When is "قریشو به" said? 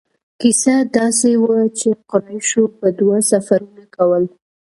2.11-2.87